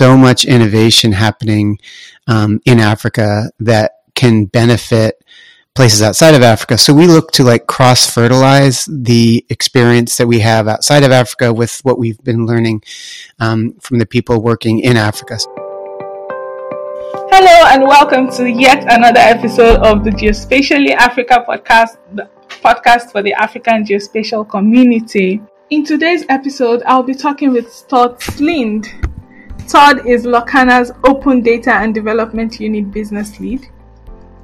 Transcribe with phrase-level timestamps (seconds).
[0.00, 1.78] so much innovation happening
[2.26, 5.22] um, in Africa that can benefit
[5.74, 6.78] places outside of Africa.
[6.78, 11.52] So we look to like cross fertilize the experience that we have outside of Africa
[11.52, 12.82] with what we've been learning
[13.40, 15.36] um, from the people working in Africa.
[17.34, 22.26] Hello and welcome to yet another episode of the Geospatially Africa podcast, the
[22.64, 25.42] podcast for the African geospatial community.
[25.68, 29.09] In today's episode, I'll be talking with Todd Slind.
[29.70, 33.68] Todd is Locana's Open Data and Development Unit Business Lead.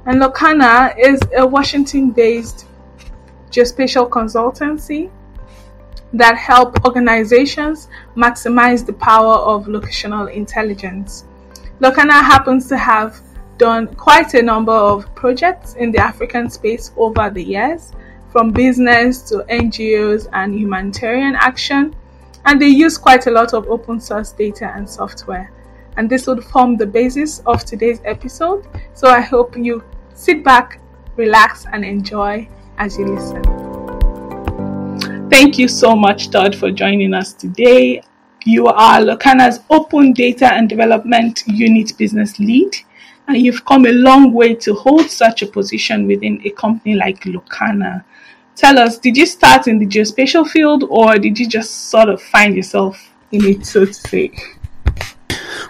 [0.05, 2.65] And Locana is a Washington based
[3.51, 5.11] geospatial consultancy
[6.13, 11.25] that help organizations maximize the power of locational intelligence.
[11.81, 13.19] Locana happens to have
[13.57, 17.91] done quite a number of projects in the African space over the years,
[18.31, 21.93] from business to NGOs and humanitarian action,
[22.47, 25.51] and they use quite a lot of open source data and software.
[25.97, 28.65] And this would form the basis of today's episode.
[28.93, 30.79] So I hope you sit back,
[31.17, 33.43] relax, and enjoy as you listen.
[35.29, 38.01] Thank you so much, Todd, for joining us today.
[38.45, 42.73] You are Locana's Open Data and Development Unit Business Lead,
[43.27, 47.19] and you've come a long way to hold such a position within a company like
[47.25, 48.05] Locana.
[48.57, 52.19] Tell us, did you start in the geospatial field or did you just sort of
[52.19, 52.97] find yourself
[53.31, 54.31] in it, so to say?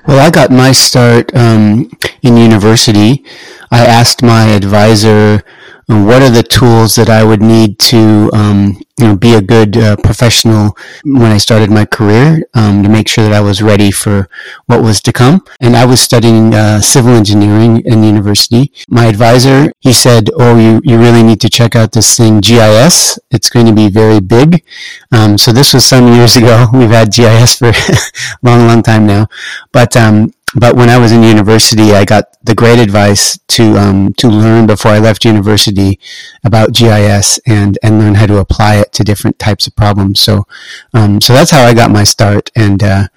[0.08, 3.26] Well, I got my start um, in university.
[3.72, 5.44] I asked my advisor
[5.88, 9.78] what are the tools that I would need to um, you know be a good
[9.78, 13.92] uh, professional when I started my career um, to make sure that I was ready
[13.92, 14.28] for
[14.66, 15.46] what was to come.
[15.62, 18.74] And I was studying uh, civil engineering in the university.
[18.90, 23.20] My advisor he said, "Oh, you you really need to check out this thing GIS.
[23.32, 24.66] It's going to be very big."
[25.12, 26.68] Um, so this was some years ago.
[26.74, 27.98] We've had GIS for a
[28.44, 29.28] long, long time now,
[29.72, 34.14] but um, but when I was in university, I got the great advice to um,
[34.14, 36.00] to learn before I left university
[36.44, 40.20] about GIS and and learn how to apply it to different types of problems.
[40.20, 40.48] So
[40.94, 43.08] um, so that's how I got my start, and uh,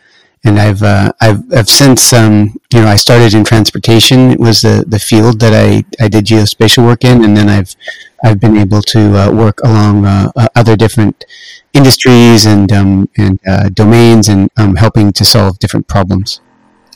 [0.42, 4.32] and I've uh, I've, I've since um, you know I started in transportation.
[4.32, 7.76] It was the the field that I I did geospatial work in, and then I've
[8.24, 11.24] I've been able to uh, work along uh, uh, other different
[11.72, 16.40] industries and um, and uh, domains and um, helping to solve different problems.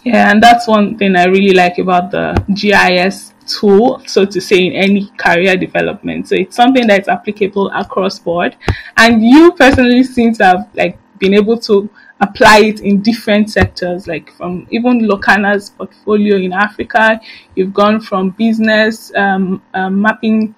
[0.04, 4.66] Yeah, and that's one thing I really like about the GIS tool, so to say,
[4.66, 6.28] in any career development.
[6.28, 8.54] So it's something that's applicable across board.
[8.98, 11.88] And you personally seem to have like been able to
[12.20, 17.18] apply it in different sectors, like from even Locana's portfolio in Africa,
[17.54, 20.54] you've gone from business um, um, mapping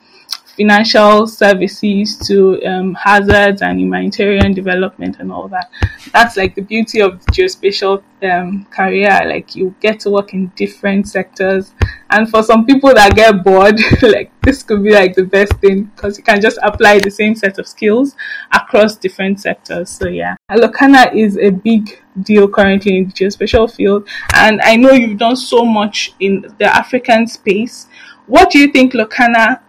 [0.57, 5.71] financial services to um, hazards and humanitarian development and all that.
[6.13, 9.21] That's like the beauty of the geospatial um, career.
[9.27, 11.75] Like you get to work in different sectors,
[12.11, 15.85] and for some people that get bored, like this could be like the best thing
[15.95, 18.17] because you can just apply the same set of skills
[18.53, 19.91] across different sectors.
[19.91, 24.93] So yeah, Locana is a big deal currently in the geospatial field, and I know
[24.93, 27.89] you've done so much in the African space.
[28.27, 29.61] What do you think Locana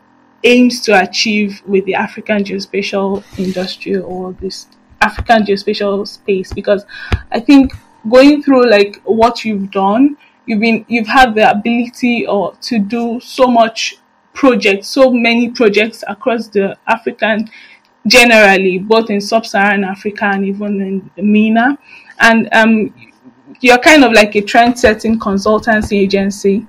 [0.44, 4.68] aims to achieve with the African geospatial industry or this
[5.02, 6.86] African geospatial space because
[7.32, 7.74] I think
[8.10, 13.20] going through like what you've done, you've been you've had the ability or to do
[13.20, 13.98] so much
[14.34, 17.50] projects, so many projects across the African
[18.08, 21.78] generally, both in sub-Saharan Africa and even in MENA.
[22.20, 22.94] And um,
[23.60, 26.68] you're kind of like a trend-setting consultancy agency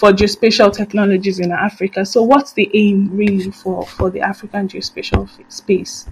[0.00, 2.06] for geospatial technologies in Africa.
[2.06, 6.06] So, what's the aim really for, for the African geospatial space?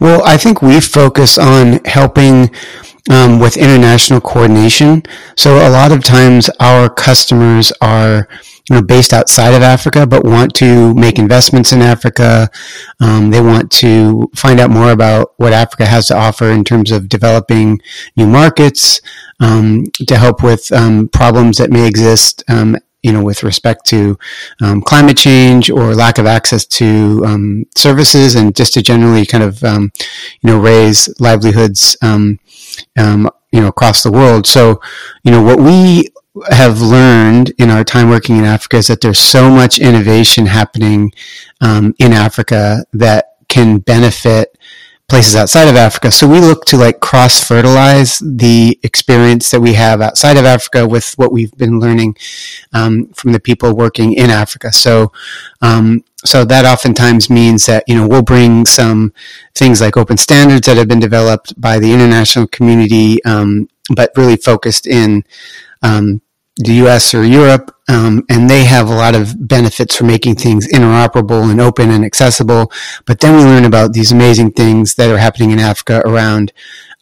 [0.00, 2.50] Well, I think we focus on helping
[3.10, 5.02] um, with international coordination.
[5.36, 8.28] So, a lot of times our customers are
[8.70, 12.48] you know, based outside of Africa, but want to make investments in Africa.
[13.00, 16.90] Um, they want to find out more about what Africa has to offer in terms
[16.90, 17.80] of developing
[18.16, 19.00] new markets
[19.40, 22.44] um, to help with um, problems that may exist.
[23.04, 24.16] Um, you know, with respect to
[24.60, 29.42] um, climate change or lack of access to um, services, and just to generally kind
[29.42, 29.90] of, you
[30.44, 32.38] know, raise livelihoods, you
[33.60, 34.46] know, across the world.
[34.46, 34.80] So,
[35.24, 36.10] you know, what we
[36.50, 41.12] have learned in our time working in Africa is that there's so much innovation happening
[41.60, 44.56] um, in Africa that can benefit
[45.12, 46.10] places outside of Africa.
[46.10, 50.88] So we look to like cross fertilize the experience that we have outside of Africa
[50.88, 52.16] with what we've been learning
[52.72, 54.72] um, from the people working in Africa.
[54.72, 55.12] So
[55.60, 59.12] um, so that oftentimes means that you know we'll bring some
[59.54, 64.36] things like open standards that have been developed by the international community um, but really
[64.36, 65.24] focused in
[65.82, 66.22] um,
[66.56, 70.68] the US or Europe, um, and they have a lot of benefits for making things
[70.68, 72.70] interoperable and open and accessible.
[73.06, 76.52] But then we learn about these amazing things that are happening in Africa around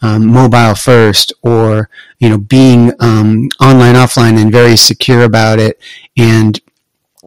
[0.03, 5.79] um, mobile first or you know being um, online offline and very secure about it
[6.17, 6.61] and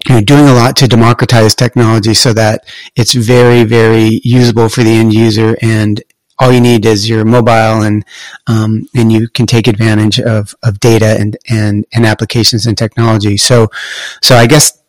[0.10, 2.66] you doing a lot to democratize technology so that
[2.96, 6.04] it's very, very usable for the end user and
[6.40, 8.04] all you need is your mobile and
[8.48, 13.38] um, and you can take advantage of, of data and, and, and applications and technology.
[13.38, 13.70] So
[14.22, 14.83] so I guess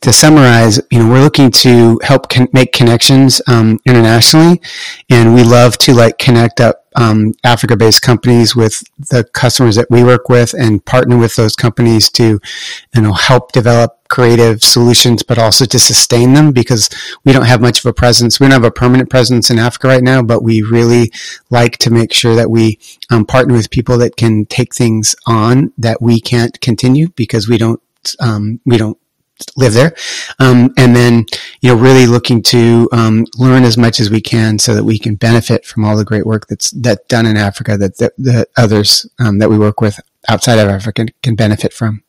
[0.00, 4.60] to summarize, you know, we're looking to help con- make connections um, internationally,
[5.10, 10.02] and we love to like connect up um, Africa-based companies with the customers that we
[10.02, 12.40] work with, and partner with those companies to,
[12.94, 16.88] you know, help develop creative solutions, but also to sustain them because
[17.24, 18.40] we don't have much of a presence.
[18.40, 21.12] We don't have a permanent presence in Africa right now, but we really
[21.50, 22.78] like to make sure that we
[23.10, 27.58] um, partner with people that can take things on that we can't continue because we
[27.58, 27.80] don't
[28.20, 28.98] um, we don't
[29.56, 29.94] live there.
[30.38, 31.26] Um, and then,
[31.60, 34.98] you know, really looking to um, learn as much as we can so that we
[34.98, 38.48] can benefit from all the great work that's that done in Africa that, that, that
[38.56, 42.02] others um, that we work with outside of Africa can, benefit from.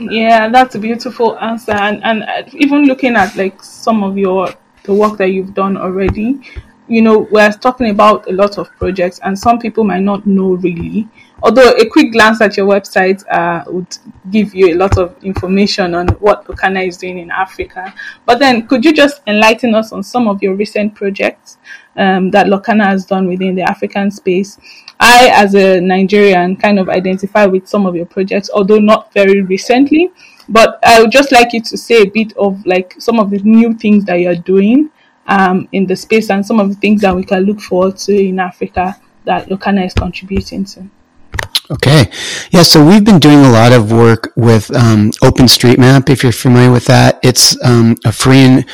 [0.00, 1.72] Yeah, that's a beautiful answer.
[1.72, 4.54] And, and uh, even looking at like some of your
[4.84, 6.40] the work that you've done already,
[6.88, 10.54] you know, we're talking about a lot of projects, and some people might not know
[10.54, 11.06] really
[11.42, 13.96] although a quick glance at your website uh, would
[14.30, 17.94] give you a lot of information on what Locana is doing in Africa.
[18.26, 21.58] But then, could you just enlighten us on some of your recent projects
[21.96, 24.58] um, that Locana has done within the African space?
[25.00, 29.40] I, as a Nigerian, kind of identify with some of your projects, although not very
[29.40, 30.10] recently.
[30.48, 33.38] But I would just like you to say a bit of like some of the
[33.38, 34.90] new things that you're doing
[35.26, 38.14] um, in the space and some of the things that we can look forward to
[38.14, 40.90] in Africa that Locana is contributing to.
[41.70, 42.10] Okay.
[42.50, 46.72] Yeah, so we've been doing a lot of work with um, OpenStreetMap, if you're familiar
[46.72, 47.20] with that.
[47.22, 48.64] It's um, a free and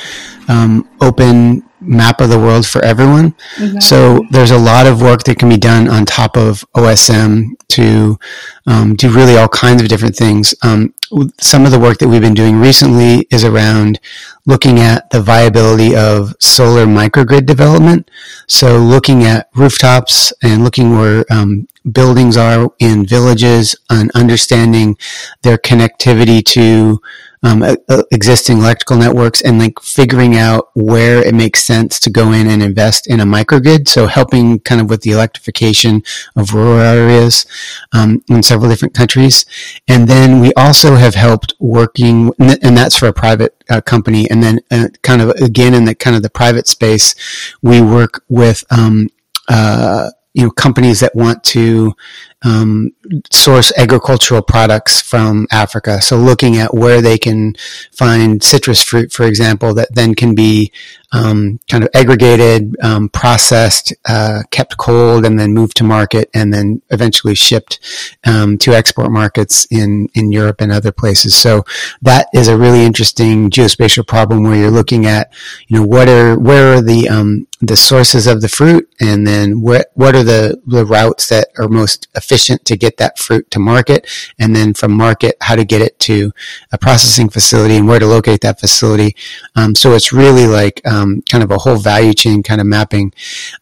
[0.48, 3.34] um, open map of the world for everyone.
[3.58, 3.80] Exactly.
[3.80, 8.18] So there's a lot of work that can be done on top of OSM to
[8.66, 10.54] um, do really all kinds of different things.
[10.62, 10.94] Um,
[11.40, 14.00] some of the work that we've been doing recently is around
[14.44, 18.10] looking at the viability of solar microgrid development.
[18.48, 24.96] So looking at rooftops and looking where um, buildings are in villages and understanding
[25.42, 27.00] their connectivity to
[27.42, 27.76] um,
[28.10, 32.62] existing electrical networks and like figuring out where it makes sense to go in and
[32.62, 33.88] invest in a microgrid.
[33.88, 36.02] So helping kind of with the electrification
[36.34, 37.46] of rural areas
[37.92, 39.44] um, in several different countries.
[39.86, 44.28] And then we also have helped working, and that's for a private uh, company.
[44.30, 47.14] And then uh, kind of again in the kind of the private space,
[47.62, 49.08] we work with um,
[49.48, 51.94] uh, you know companies that want to
[52.42, 52.90] um,
[53.32, 56.02] source agricultural products from Africa.
[56.02, 57.54] So looking at where they can
[57.90, 60.70] find citrus fruit, for example, that then can be
[61.12, 66.52] um, kind of aggregated, um, processed, uh, kept cold, and then moved to market, and
[66.52, 67.80] then eventually shipped
[68.26, 71.34] um, to export markets in in Europe and other places.
[71.34, 71.64] So
[72.02, 75.32] that is a really interesting geospatial problem where you're looking at,
[75.68, 79.62] you know, what are where are the um, the sources of the fruit, and then
[79.62, 83.58] what what are the the routes that are most efficient to get that fruit to
[83.58, 84.06] market,
[84.38, 86.32] and then from market how to get it to
[86.70, 89.16] a processing facility and where to locate that facility.
[89.54, 93.12] Um, so it's really like um, kind of a whole value chain kind of mapping,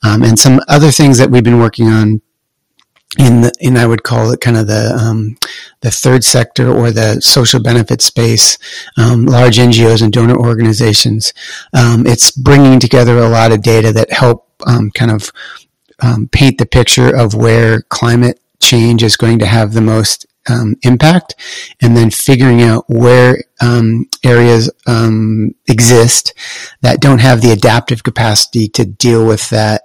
[0.02, 2.20] um, and some other things that we've been working on
[3.18, 5.36] in the in I would call it kind of the um,
[5.80, 8.58] the third sector or the social benefit space,
[8.96, 11.32] um, large NGOs and donor organizations.
[11.72, 15.30] Um, it's bringing together a lot of data that help um, kind of
[16.00, 20.76] um, paint the picture of where climate change is going to have the most um,
[20.82, 21.34] impact,
[21.80, 26.34] and then figuring out where um, areas um, exist
[26.82, 29.82] that don't have the adaptive capacity to deal with that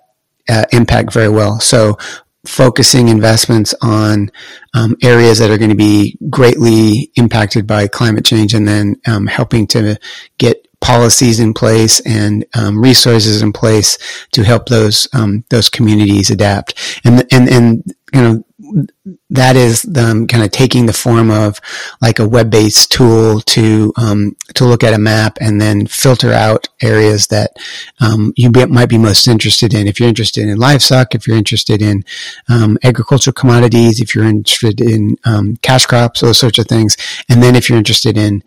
[0.49, 1.59] uh, impact very well.
[1.59, 1.97] So,
[2.45, 4.31] focusing investments on
[4.73, 9.27] um, areas that are going to be greatly impacted by climate change, and then um,
[9.27, 9.97] helping to
[10.37, 13.97] get policies in place and um, resources in place
[14.31, 16.99] to help those um, those communities adapt.
[17.03, 18.43] And and and you know
[19.29, 21.59] that is them kind of taking the form of
[22.01, 26.67] like a web-based tool to um, to look at a map and then filter out
[26.81, 27.51] areas that
[27.99, 29.87] um, you be, might be most interested in.
[29.87, 32.03] If you're interested in livestock, if you're interested in
[32.49, 36.97] um, agricultural commodities, if you're interested in um, cash crops, those sorts of things,
[37.29, 38.43] and then if you're interested in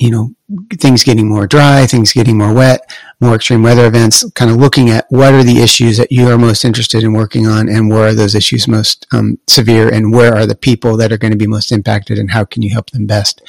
[0.00, 0.34] you know,
[0.78, 2.90] things getting more dry, things getting more wet,
[3.20, 6.38] more extreme weather events, kind of looking at what are the issues that you are
[6.38, 10.34] most interested in working on and where are those issues most um, severe and where
[10.34, 12.88] are the people that are going to be most impacted and how can you help
[12.90, 13.42] them best.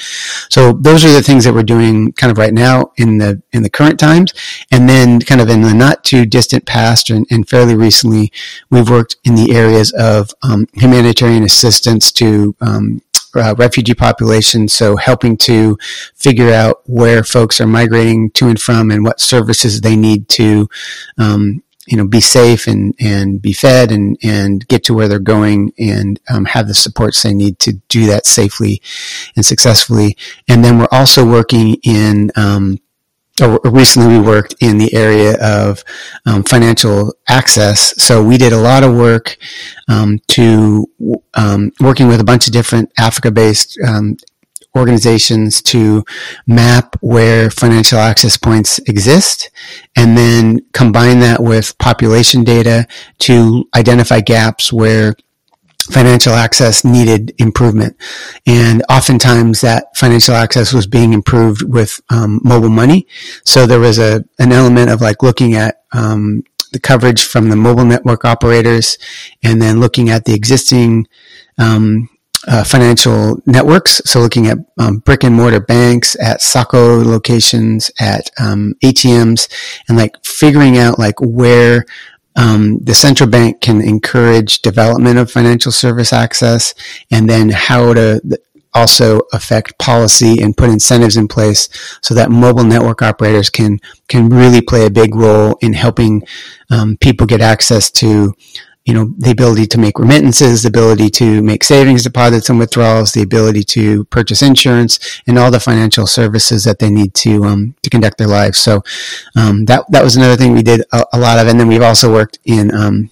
[0.50, 3.64] So those are the things that we're doing kind of right now in the, in
[3.64, 4.34] the current times.
[4.72, 8.30] And then kind of in the not too distant past and, and fairly recently,
[8.70, 13.02] we've worked in the areas of um, humanitarian assistance to um,
[13.36, 14.68] uh, refugee population.
[14.68, 15.78] So helping to
[16.16, 20.70] figure out where folks are migrating to and from and what services they need to,
[21.18, 25.20] um, you know, be safe and, and be fed and, and get to where they're
[25.20, 28.82] going and um, have the supports they need to do that safely
[29.36, 30.16] and successfully.
[30.48, 32.78] And then we're also working in, um,
[33.42, 35.84] recently we worked in the area of
[36.26, 37.94] um, financial access.
[38.04, 39.38] So we did a lot of work
[39.90, 40.88] um, to
[41.34, 44.18] um, working with a bunch of different Africa-based um,
[44.76, 46.04] organizations to
[46.48, 49.50] map where financial access points exist
[49.98, 52.88] and then combine that with population data
[53.20, 55.16] to identify gaps where
[55.92, 57.98] financial access needed improvement.
[58.46, 63.08] And oftentimes that financial access was being improved with um, mobile money.
[63.44, 67.56] So there was a, an element of like looking at um, the coverage from the
[67.56, 68.98] mobile network operators
[69.44, 71.08] and then looking at the existing
[71.58, 72.10] um,
[72.48, 74.02] uh, financial networks.
[74.06, 79.48] So looking at um, brick and mortar banks, at Sacco locations, at um, ATMs,
[79.88, 81.86] and like figuring out like where
[82.36, 86.74] um, the central bank can encourage development of financial service access
[87.12, 88.22] and then how to
[88.74, 91.68] also affect policy and put incentives in place
[92.02, 96.24] so that mobile network operators can can really play a big role in helping
[96.70, 98.34] um, people get access to
[98.86, 103.12] you know, the ability to make remittances, the ability to make savings deposits and withdrawals,
[103.12, 107.76] the ability to purchase insurance, and all the financial services that they need to um,
[107.84, 108.58] to conduct their lives.
[108.58, 108.84] So
[109.36, 111.84] um, that that was another thing we did a, a, lot of, and then we've
[111.84, 113.12] also worked in um,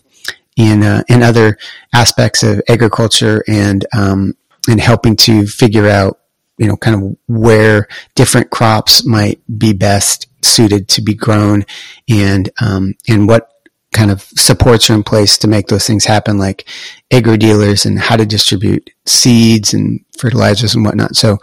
[0.57, 1.57] in uh, in other
[1.93, 4.33] aspects of agriculture and um,
[4.67, 6.19] and helping to figure out
[6.57, 11.63] you know kind of where different crops might be best suited to be grown
[12.09, 13.58] and um, and what
[13.91, 16.67] kind of supports are in place to make those things happen, like
[17.11, 21.15] agro dealers and how to distribute seeds and fertilizers and whatnot.
[21.15, 21.37] So,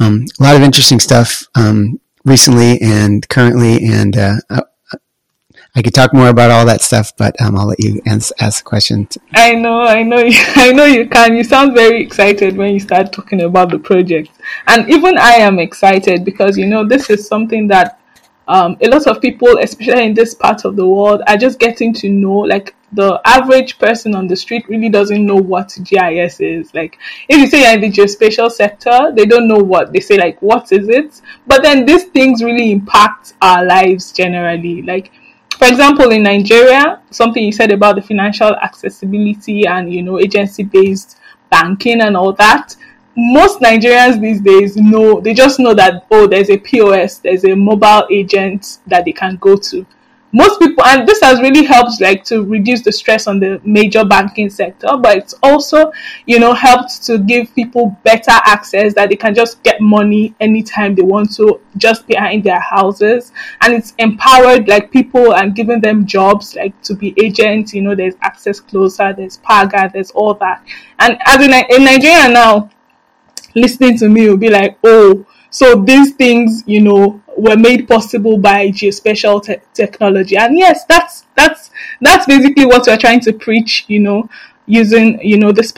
[0.00, 4.36] um, a lot of interesting stuff um, recently and currently, and uh,
[5.76, 8.64] I could talk more about all that stuff, but um, I'll let you ask, ask
[8.64, 9.06] the question.
[9.34, 10.16] I know, I know,
[10.56, 11.36] I know you can.
[11.36, 14.30] You sound very excited when you start talking about the project,
[14.66, 18.00] and even I am excited because you know this is something that
[18.48, 21.92] um, a lot of people, especially in this part of the world, are just getting
[21.94, 22.38] to know.
[22.38, 26.72] Like the average person on the street really doesn't know what GIS is.
[26.72, 26.98] Like
[27.28, 30.16] if you say you're in the geospatial sector, they don't know what they say.
[30.16, 31.20] Like what is it?
[31.46, 34.82] But then these things really impact our lives generally.
[34.82, 35.10] Like
[35.58, 40.62] for example, in Nigeria, something you said about the financial accessibility and you know agency
[40.62, 41.18] based
[41.50, 42.76] banking and all that
[43.16, 47.54] most Nigerians these days know they just know that oh there's a POS, there's a
[47.54, 49.86] mobile agent that they can go to.
[50.32, 54.04] Most people and this has really helped like to reduce the stress on the major
[54.04, 55.90] banking sector, but it's also,
[56.26, 60.94] you know, helped to give people better access that they can just get money anytime
[60.94, 63.32] they want to just behind their houses.
[63.62, 67.94] And it's empowered like people and giving them jobs like to be agents, you know,
[67.94, 70.62] there's access closer, there's Paga, there's all that.
[70.98, 72.68] And as in, in Nigeria now,
[73.56, 78.38] listening to me will be like, oh, so these things, you know, were made possible
[78.38, 80.36] by geospatial te- technology.
[80.36, 81.70] And yes, that's that's
[82.00, 84.28] that's basically what we're trying to preach, you know,
[84.66, 85.72] using you know this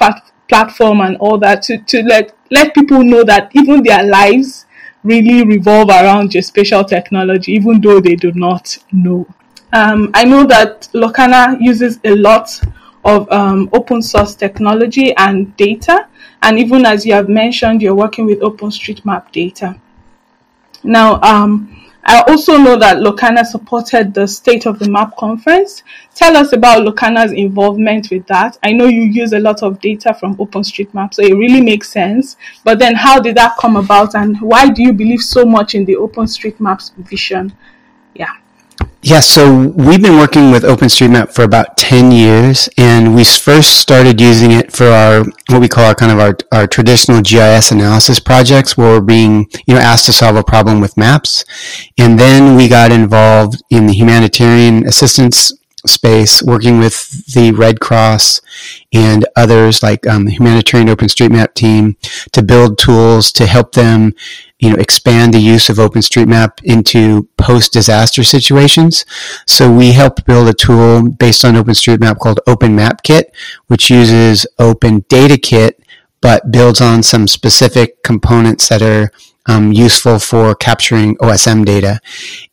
[0.49, 4.67] platform and all that to to let let people know that even their lives
[5.05, 9.27] really revolve around geospatial technology, even though they do not know.
[9.73, 12.51] Um, I know that Locana uses a lot
[13.05, 16.09] of um, open source technology and data.
[16.43, 19.81] And even as you have mentioned, you're working with OpenStreetMap data.
[20.83, 25.83] Now, um, I also know that Locana supported the State of the Map conference.
[26.15, 28.57] Tell us about Locana's involvement with that.
[28.63, 32.37] I know you use a lot of data from OpenStreetMap, so it really makes sense.
[32.65, 35.85] But then, how did that come about, and why do you believe so much in
[35.85, 37.53] the OpenStreetMap's vision?
[38.15, 38.33] Yeah.
[39.09, 44.21] Yeah, so we've been working with OpenStreetMap for about 10 years, and we first started
[44.21, 48.21] using it for our, what we call our kind of our, our traditional GIS analysis
[48.21, 51.47] projects where we're being, you know, asked to solve a problem with maps.
[51.97, 55.53] And then we got involved in the humanitarian assistance
[55.87, 58.43] space, working with the Red Cross
[58.93, 61.97] and others like um, the humanitarian OpenStreetMap team
[62.33, 64.13] to build tools to help them
[64.59, 69.05] you know, expand the use of OpenStreetMap into post-disaster situations.
[69.47, 73.25] So we helped build a tool based on OpenStreetMap called OpenMapKit,
[73.69, 75.05] which uses Open
[76.21, 79.13] but builds on some specific components that are
[79.47, 82.01] um, useful for capturing OSM data.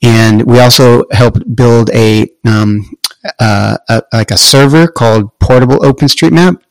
[0.01, 2.95] And we also helped build a, um,
[3.39, 6.61] uh, a like a server called Portable OpenStreetMap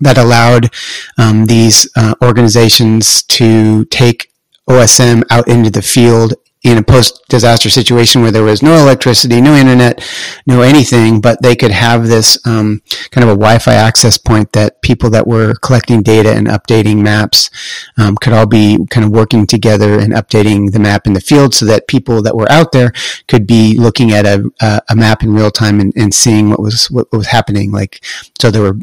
[0.00, 0.72] that allowed
[1.18, 4.30] um, these uh, organizations to take
[4.68, 6.34] OSM out into the field
[6.64, 10.04] in a post-disaster situation where there was no electricity, no internet,
[10.44, 12.82] no anything, but they could have this um,
[13.12, 17.48] kind of a Wi-Fi access point that people that were collecting data and updating maps
[17.96, 21.54] um, could all be kind of working together and updating the map in the field,
[21.54, 22.92] so that people that were out there
[23.28, 26.90] could be looking at a, a map in real time and, and seeing what was
[26.90, 27.70] what was happening.
[27.70, 28.04] Like,
[28.40, 28.78] so there were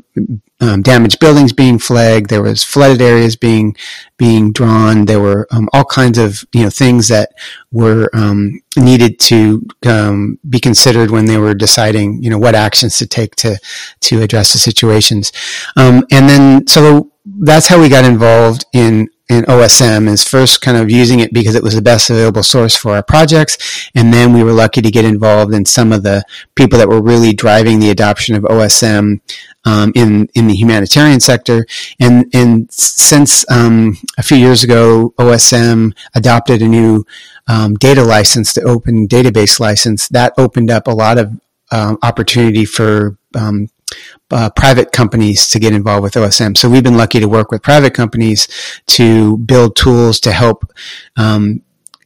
[0.61, 2.29] um, damaged buildings being flagged.
[2.29, 3.75] There was flooded areas being
[4.17, 5.05] being drawn.
[5.05, 7.31] There were um, all kinds of you know things that
[7.71, 12.97] were um, needed to um, be considered when they were deciding you know what actions
[12.99, 13.57] to take to
[14.01, 15.31] to address the situations.
[15.75, 20.77] Um, and then so that's how we got involved in in OSM is first kind
[20.77, 23.89] of using it because it was the best available source for our projects.
[23.95, 26.23] And then we were lucky to get involved in some of the
[26.55, 29.21] people that were really driving the adoption of OSM
[29.65, 31.65] um, in in the humanitarian sector.
[31.99, 37.05] And and since um, a few years ago, OSM adopted a new
[37.47, 41.31] um, data license, the Open Database license, that opened up a lot of
[41.71, 43.69] um, opportunity for um,
[44.31, 46.57] uh, private companies to get involved with OSM.
[46.57, 48.47] So we've been lucky to work with private companies
[48.87, 50.71] to build tools to help
[51.15, 51.61] um,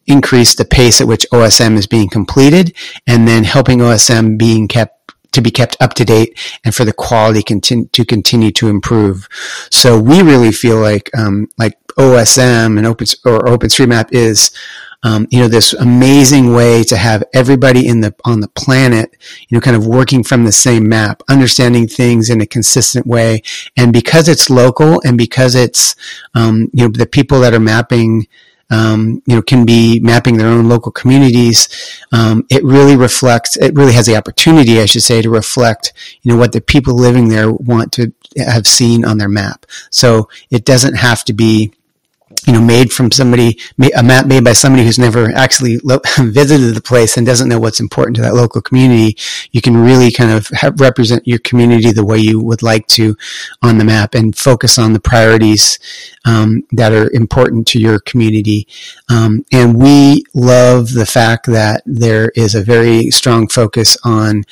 [0.06, 2.76] increase the pace at which OSM is being completed,
[3.08, 4.96] and then helping OSM being kept
[5.32, 9.28] to be kept up to date and for the quality continue, to continue to improve.
[9.70, 14.52] So we really feel like um, like OSM and Open or OpenStreetMap is
[15.04, 19.16] um, you know this amazing way to have everybody in the on the planet
[19.48, 23.42] you know kind of working from the same map, understanding things in a consistent way,
[23.78, 25.96] and because it's local and because it's
[26.36, 28.28] um, you know the people that are mapping
[28.70, 31.68] um, you know, can be mapping their own local communities.
[32.12, 33.58] Um, it really reflects.
[33.58, 36.94] It really has the opportunity, I should say, to reflect, you know, what the people
[36.94, 39.66] living there want to have seen on their map.
[39.90, 41.74] So it doesn't have to be
[42.46, 43.60] you know, made from somebody,
[43.96, 47.60] a map made by somebody who's never actually lo- visited the place and doesn't know
[47.60, 49.18] what's important to that local community,
[49.52, 53.16] you can really kind of represent your community the way you would like to
[53.62, 55.80] on the map and focus on the priorities
[56.26, 58.68] um, that are important to your community.
[59.10, 64.44] Um, and we love the fact that there is a very strong focus on,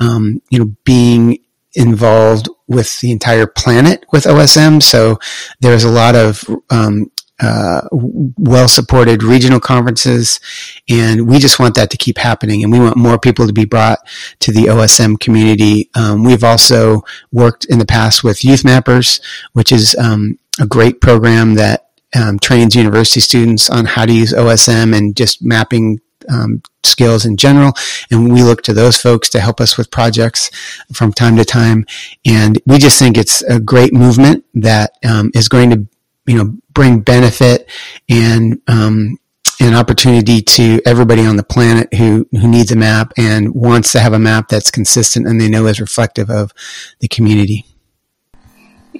[0.00, 1.38] um, you know, being
[1.74, 4.82] involved with the entire planet with OSM.
[4.82, 5.18] So
[5.60, 10.40] there's a lot of um, uh, well supported regional conferences.
[10.88, 12.62] And we just want that to keep happening.
[12.62, 13.98] And we want more people to be brought
[14.40, 15.90] to the OSM community.
[15.94, 19.20] Um, we've also worked in the past with YouthMappers,
[19.52, 24.32] which is um, a great program that um, trains university students on how to use
[24.32, 27.72] OSM and just mapping um, skills in general.
[28.10, 30.50] And we look to those folks to help us with projects
[30.92, 31.84] from time to time.
[32.24, 35.86] And we just think it's a great movement that um, is going to
[36.26, 37.70] you know bring benefit
[38.08, 39.18] and um,
[39.60, 44.00] an opportunity to everybody on the planet who who needs a map and wants to
[44.00, 46.52] have a map that's consistent and they know is reflective of
[47.00, 47.64] the community.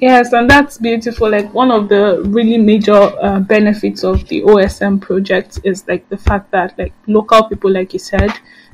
[0.00, 1.30] Yes, and that's beautiful.
[1.30, 6.18] Like one of the really major uh, benefits of the OSM project is like the
[6.18, 8.30] fact that like local people, like you said,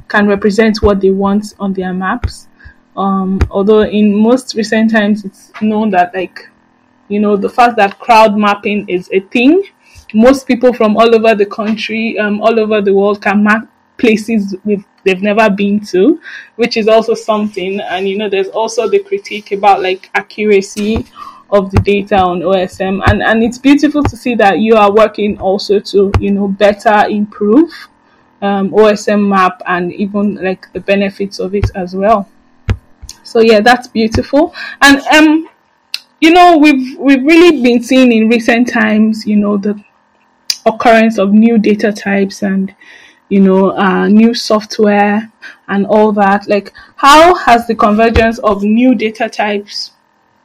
[0.09, 2.49] can represent what they want on their maps.
[2.97, 6.49] Um, although in most recent times, it's known that like
[7.13, 9.63] you know, the fact that crowd mapping is a thing.
[10.15, 14.55] Most people from all over the country, um, all over the world can map places
[14.65, 16.21] with they've never been to,
[16.57, 17.81] which is also something.
[17.81, 21.07] And you know, there's also the critique about like accuracy
[21.51, 25.39] of the data on OSM, and and it's beautiful to see that you are working
[25.39, 27.71] also to you know better improve
[28.41, 32.29] um, OSM map and even like the benefits of it as well.
[33.23, 34.55] So yeah, that's beautiful.
[34.81, 35.49] And um,
[36.23, 39.83] you know, we've we've really been seeing in recent times, you know, the
[40.65, 42.73] occurrence of new data types and
[43.29, 45.33] you know, uh, new software
[45.67, 46.47] and all that.
[46.49, 49.93] Like, how has the convergence of new data types,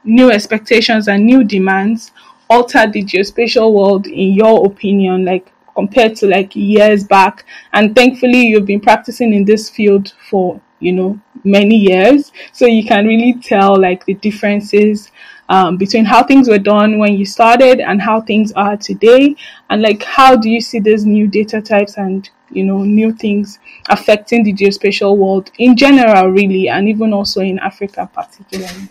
[0.04, 2.12] new expectations, and new demands
[2.50, 5.26] altered the geospatial world, in your opinion?
[5.26, 10.60] Like, compared to like years back, and thankfully, you've been practicing in this field for
[10.80, 15.12] you know many years, so you can really tell like the differences
[15.50, 19.36] um, between how things were done when you started and how things are today,
[19.70, 23.60] and like how do you see these new data types and you know new things
[23.90, 28.90] affecting the geospatial world in general, really, and even also in Africa particularly.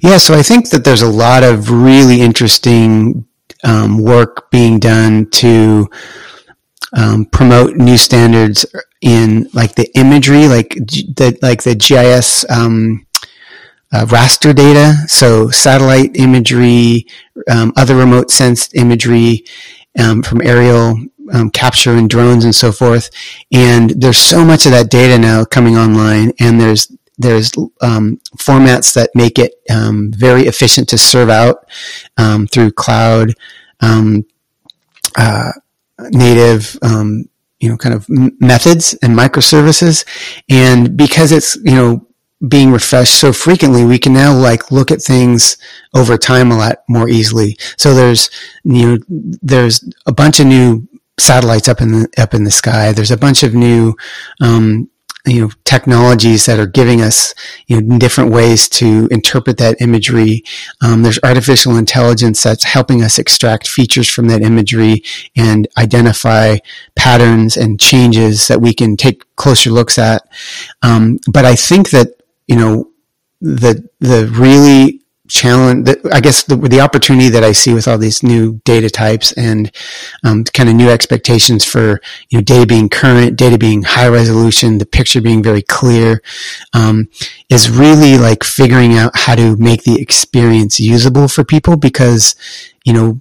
[0.00, 3.26] Yeah, so I think that there's a lot of really interesting
[3.62, 5.88] um, work being done to
[6.92, 8.66] um, promote new standards
[9.00, 13.06] in like the imagery, like the like the GIS um,
[13.92, 17.06] uh, raster data, so satellite imagery,
[17.50, 19.44] um, other remote sensed imagery
[19.98, 20.96] um, from aerial
[21.32, 23.10] um, capture and drones and so forth.
[23.52, 28.94] And there's so much of that data now coming online, and there's there's um, formats
[28.94, 31.68] that make it um, very efficient to serve out
[32.16, 33.34] um, through cloud
[35.16, 35.52] uh,
[36.12, 36.78] native
[37.60, 40.04] you know kind of methods and microservices
[40.48, 42.06] and because it's you know
[42.48, 45.58] being refreshed so frequently we can now like look at things
[45.94, 47.56] over time a lot more easily.
[47.76, 48.30] So there's
[48.64, 48.98] you know
[49.42, 52.92] there's a bunch of new satellites up in the up in the sky.
[52.92, 53.94] There's a bunch of new
[54.40, 54.88] um,
[55.26, 57.34] you know technologies that are giving us
[57.66, 60.42] you know different ways to interpret that imagery.
[60.80, 65.02] Um, there's artificial intelligence that's helping us extract features from that imagery
[65.36, 66.56] and identify
[66.96, 70.22] patterns and changes that we can take closer looks at.
[70.82, 72.19] Um, but i think that
[72.50, 72.90] you know
[73.40, 78.22] the the really challenge I guess the, the opportunity that I see with all these
[78.22, 79.70] new data types and
[80.24, 84.78] um, kind of new expectations for you know data being current, data being high resolution,
[84.78, 86.20] the picture being very clear,
[86.74, 87.08] um,
[87.48, 92.34] is really like figuring out how to make the experience usable for people because
[92.84, 93.20] you know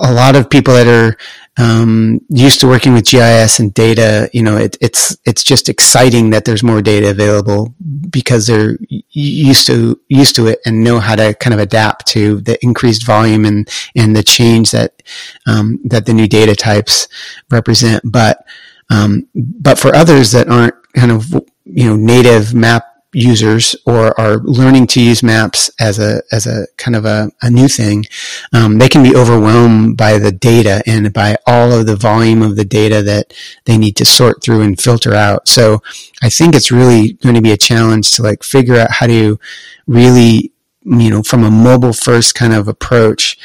[0.00, 1.16] a lot of people that are
[1.58, 6.30] um, used to working with GIS and data, you know, it, it's it's just exciting
[6.30, 7.74] that there's more data available
[8.10, 8.78] because they're
[9.10, 13.04] used to used to it and know how to kind of adapt to the increased
[13.04, 15.02] volume and and the change that
[15.48, 17.08] um, that the new data types
[17.50, 18.02] represent.
[18.04, 18.44] But
[18.88, 21.32] um, but for others that aren't kind of
[21.64, 26.66] you know native map users or are learning to use maps as a as a
[26.76, 28.04] kind of a, a new thing,
[28.52, 32.56] um, they can be overwhelmed by the data and by all of the volume of
[32.56, 33.32] the data that
[33.64, 35.48] they need to sort through and filter out.
[35.48, 35.82] So
[36.22, 39.38] I think it's really going to be a challenge to like figure out how to
[39.86, 40.52] really,
[40.84, 43.38] you know, from a mobile first kind of approach,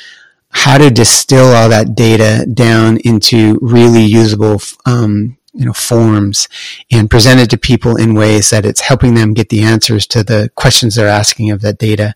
[0.50, 6.48] how to distill all that data down into really usable um, you know forms
[6.92, 10.24] and present it to people in ways that it's helping them get the answers to
[10.24, 12.14] the questions they're asking of that data.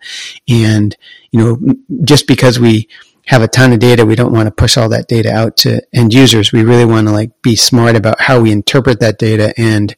[0.48, 0.96] And
[1.32, 2.88] you know just because we
[3.28, 5.82] have a ton of data we don't want to push all that data out to
[5.94, 6.52] end users.
[6.52, 9.96] We really want to like be smart about how we interpret that data and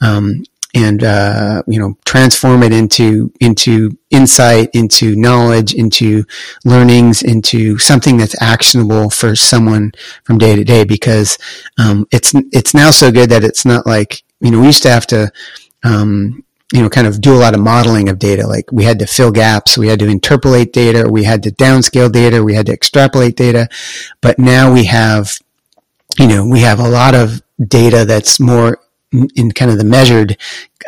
[0.00, 6.24] um, and uh, you know transform it into into insight, into knowledge, into
[6.64, 9.92] learnings, into something that's actionable for someone
[10.24, 10.84] from day to day.
[10.84, 11.38] Because
[11.78, 14.90] um, it's it's now so good that it's not like you know we used to
[14.90, 15.32] have to.
[15.82, 18.46] Um, you know, kind of do a lot of modeling of data.
[18.46, 22.12] Like we had to fill gaps, we had to interpolate data, we had to downscale
[22.12, 23.68] data, we had to extrapolate data.
[24.20, 25.36] But now we have,
[26.16, 28.78] you know, we have a lot of data that's more
[29.12, 30.36] in kind of the measured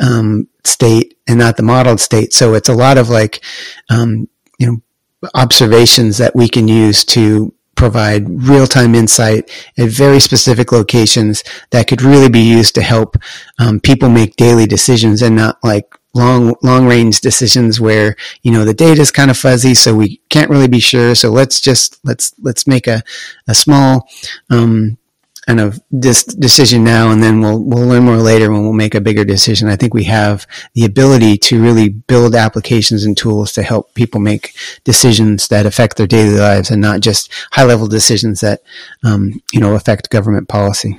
[0.00, 2.32] um, state and not the modeled state.
[2.32, 3.44] So it's a lot of like,
[3.90, 10.72] um, you know, observations that we can use to provide real-time insight at very specific
[10.72, 13.16] locations that could really be used to help
[13.58, 18.64] um, people make daily decisions and not like long long range decisions where you know
[18.64, 21.98] the data is kind of fuzzy so we can't really be sure so let's just
[22.04, 23.02] let's let's make a,
[23.48, 24.06] a small
[24.50, 24.98] um,
[25.46, 28.94] kind of this decision now and then we'll we'll learn more later when we'll make
[28.94, 29.68] a bigger decision.
[29.68, 34.20] I think we have the ability to really build applications and tools to help people
[34.20, 38.62] make decisions that affect their daily lives and not just high level decisions that
[39.04, 40.98] um, you know affect government policy.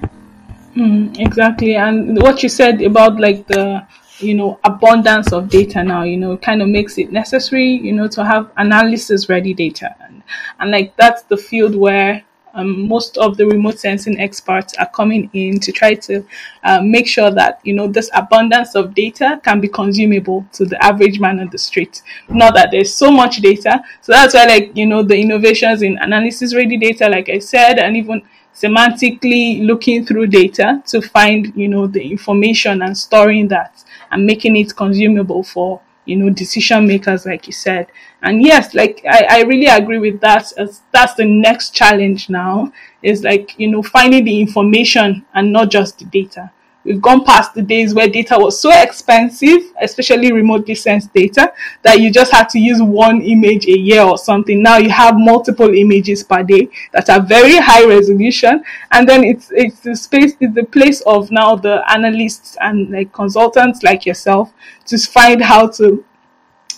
[0.76, 3.88] Mm, exactly, and what you said about like the
[4.20, 8.08] you know abundance of data now you know kind of makes it necessary you know
[8.08, 10.22] to have analysis ready data and
[10.60, 15.30] and like that's the field where um, most of the remote sensing experts are coming
[15.34, 16.26] in to try to
[16.64, 20.82] uh, make sure that you know this abundance of data can be consumable to the
[20.84, 22.02] average man on the street.
[22.30, 25.98] Not that there's so much data, so that's why like you know the innovations in
[25.98, 28.22] analysis ready data, like I said, and even
[28.54, 34.56] semantically looking through data to find you know the information and storing that and making
[34.56, 37.88] it consumable for you know decision makers like you said.
[38.22, 40.52] And yes like i, I really agree with that.
[40.58, 45.70] As that's the next challenge now is like you know finding the information and not
[45.72, 46.52] just the data
[46.84, 52.00] we've gone past the days where data was so expensive, especially remotely sensed data, that
[52.00, 54.62] you just had to use one image a year or something.
[54.62, 59.52] Now you have multiple images per day that are very high resolution, and then it's
[59.52, 64.54] it's the space, it's the place of now the analysts and like consultants like yourself
[64.86, 66.04] to find how to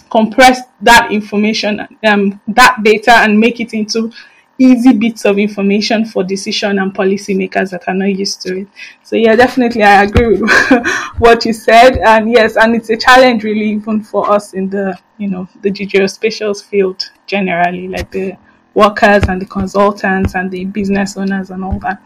[0.09, 4.11] compress that information, um, that data, and make it into
[4.57, 8.67] easy bits of information for decision and policymakers that are not used to it.
[9.03, 10.49] So yeah, definitely I agree with
[11.17, 11.97] what you said.
[11.97, 15.71] And yes, and it's a challenge really even for us in the, you know, the
[15.71, 18.37] geospatial field generally, like the
[18.73, 22.01] workers and the consultants and the business owners and all that.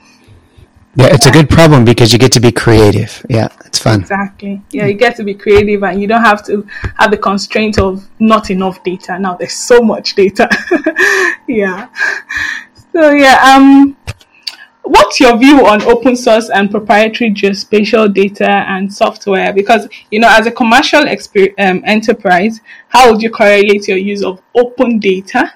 [0.99, 3.25] Yeah, it's a good problem because you get to be creative.
[3.29, 4.01] Yeah, it's fun.
[4.01, 4.61] Exactly.
[4.71, 8.05] Yeah, you get to be creative and you don't have to have the constraint of
[8.19, 9.17] not enough data.
[9.17, 10.49] Now there's so much data.
[11.47, 11.87] yeah.
[12.91, 13.95] So yeah, um
[14.81, 19.53] what's your view on open source and proprietary geospatial data and software?
[19.53, 22.59] Because you know, as a commercial exper- um, enterprise,
[22.89, 25.53] how would you correlate your use of open data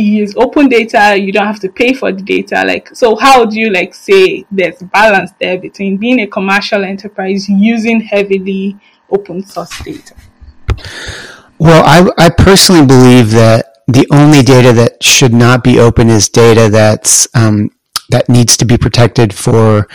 [0.00, 3.58] use open data you don't have to pay for the data like so how do
[3.58, 8.76] you like say there's balance there between being a commercial enterprise using heavily
[9.10, 10.14] open source data?
[11.58, 16.28] Well i, I personally believe that the only data that should not be open is
[16.28, 17.70] data that's um,
[18.10, 19.88] that needs to be protected for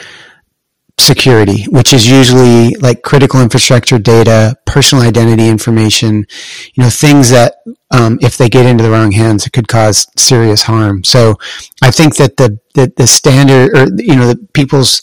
[1.00, 6.26] security, which is usually like critical infrastructure data, personal identity information,
[6.74, 7.58] you know, things that
[7.92, 11.04] um, if they get into the wrong hands, it could cause serious harm.
[11.04, 11.36] So
[11.82, 15.02] I think that the the, the standard or you know the people's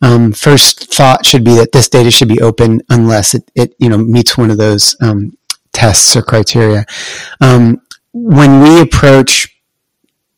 [0.00, 3.88] um, first thought should be that this data should be open unless it, it you
[3.88, 5.36] know meets one of those um,
[5.72, 6.84] tests or criteria.
[7.40, 9.48] Um, when we approach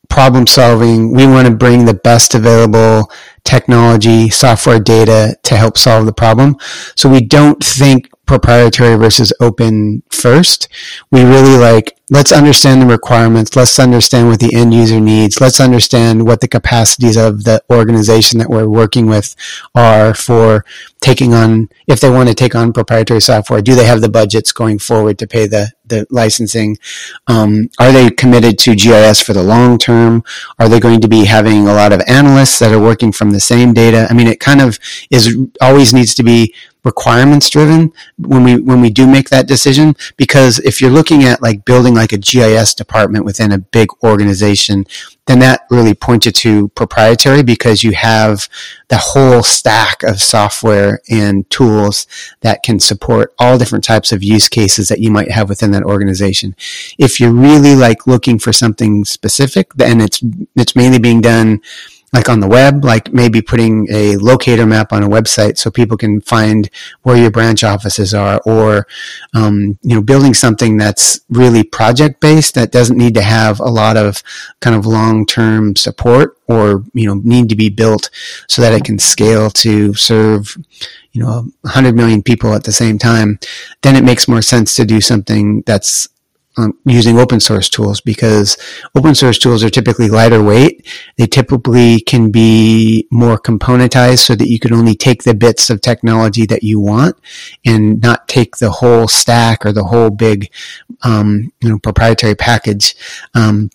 [0.09, 3.11] problem solving, we want to bring the best available
[3.45, 6.57] technology, software data to help solve the problem.
[6.95, 10.67] So we don't think proprietary versus open first.
[11.11, 13.55] We really like, let's understand the requirements.
[13.55, 15.39] Let's understand what the end user needs.
[15.39, 19.35] Let's understand what the capacities of the organization that we're working with
[19.75, 20.65] are for
[21.01, 24.51] taking on, if they want to take on proprietary software, do they have the budgets
[24.51, 26.77] going forward to pay the, the licensing?
[27.27, 30.23] Um, are they committed to GIS for the long term?
[30.57, 33.39] Are they going to be having a lot of analysts that are working from the
[33.39, 34.07] same data?
[34.09, 34.79] I mean, it kind of
[35.11, 36.53] is always needs to be
[36.85, 41.41] requirements driven when we when we do make that decision because if you're looking at
[41.41, 44.85] like building like a GIS department within a big organization
[45.25, 48.47] then that really points you to proprietary because you have
[48.89, 52.05] the whole stack of software and tools
[52.41, 55.83] that can support all different types of use cases that you might have within that
[55.83, 56.55] organization.
[56.99, 60.21] If you're really like looking for something specific, then it's
[60.55, 61.61] it's mainly being done
[62.15, 65.97] like on the web, like maybe putting a locator map on a website so people
[65.97, 66.69] can find
[67.03, 68.87] where your branch offices are, or
[69.33, 73.65] um, you know, building something that's really project based that doesn't need to have a
[73.65, 74.23] lot of
[74.61, 78.09] kind of long term support, or you know, need to be built
[78.47, 80.57] so that it can scale to serve
[81.11, 83.39] you know 100 million people at the same time.
[83.81, 86.07] Then it makes more sense to do something that's
[86.57, 88.57] um, using open source tools because
[88.95, 90.87] open source tools are typically lighter weight.
[91.17, 95.81] They typically can be more componentized so that you can only take the bits of
[95.81, 97.17] technology that you want
[97.65, 100.51] and not take the whole stack or the whole big,
[101.03, 102.95] um, you know, proprietary package.
[103.33, 103.69] Um,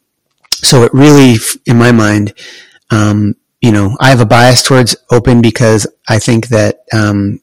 [0.50, 2.34] so it really, in my mind,
[2.90, 7.40] um, you know, I have a bias towards open because I think that, um,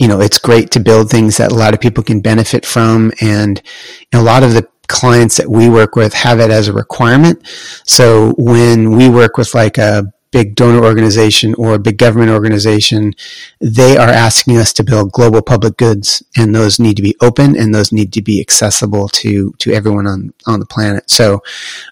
[0.00, 3.12] you know, it's great to build things that a lot of people can benefit from.
[3.20, 3.60] And
[4.14, 7.46] a lot of the clients that we work with have it as a requirement.
[7.84, 13.12] So when we work with like a big donor organization or a big government organization,
[13.60, 17.54] they are asking us to build global public goods and those need to be open
[17.54, 21.10] and those need to be accessible to, to everyone on, on the planet.
[21.10, 21.42] So,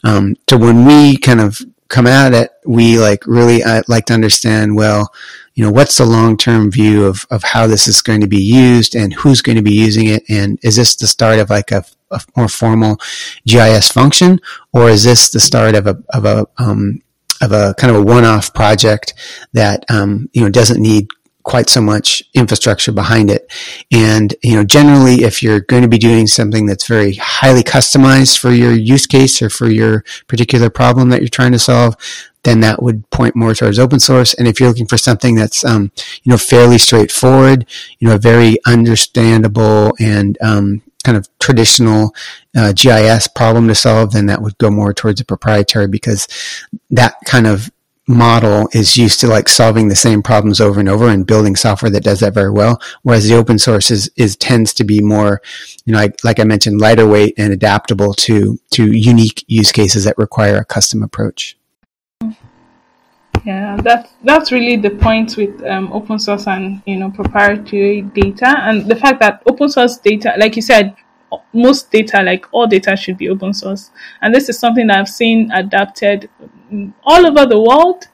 [0.02, 4.14] um, so when we kind of come at it, we like really uh, like to
[4.14, 5.12] understand, well,
[5.58, 8.94] you know, what's the long-term view of, of how this is going to be used
[8.94, 10.22] and who's going to be using it?
[10.28, 12.98] And is this the start of like a, a more formal
[13.44, 14.38] GIS function
[14.72, 17.00] or is this the start of a, of a, um,
[17.42, 19.14] of a kind of a one-off project
[19.52, 21.08] that, um, you know, doesn't need
[21.42, 23.52] quite so much infrastructure behind it.
[23.90, 28.38] And, you know, generally, if you're going to be doing something that's very highly customized
[28.38, 31.96] for your use case or for your particular problem that you're trying to solve,
[32.48, 34.32] then that would point more towards open source.
[34.34, 37.66] And if you're looking for something that's, um, you know, fairly straightforward,
[37.98, 42.14] you know, a very understandable and um, kind of traditional
[42.56, 46.26] uh, GIS problem to solve, then that would go more towards a proprietary because
[46.90, 47.70] that kind of
[48.08, 51.90] model is used to like solving the same problems over and over and building software
[51.90, 52.80] that does that very well.
[53.02, 55.42] Whereas the open source is, is tends to be more,
[55.84, 60.04] you know, like, like I mentioned, lighter weight and adaptable to, to unique use cases
[60.04, 61.57] that require a custom approach.
[63.48, 68.46] Yeah, that's that's really the point with um, open source and you know proprietary data,
[68.46, 70.94] and the fact that open source data, like you said,
[71.54, 75.08] most data, like all data, should be open source, and this is something that I've
[75.08, 76.28] seen adapted
[77.04, 78.08] all over the world,